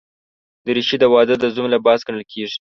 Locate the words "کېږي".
2.31-2.57